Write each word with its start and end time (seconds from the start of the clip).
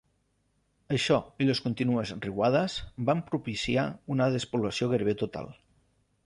Això 0.95 1.17
i 1.43 1.45
les 1.49 1.61
contínues 1.65 2.13
riuades 2.23 2.77
van 3.11 3.21
propiciar 3.29 3.85
una 4.17 4.31
despoblació 4.37 4.91
gairebé 4.95 5.17
total. 5.25 5.55